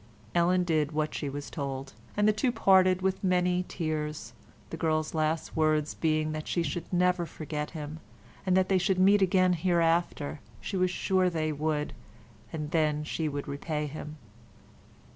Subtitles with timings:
[0.33, 4.33] Ellen did what she was told, and the two parted with many tears,
[4.71, 7.99] the girl's last words being that she should never forget him,
[8.43, 11.93] and that they should meet again hereafter, she was sure they should,
[12.51, 14.17] and then she would repay him.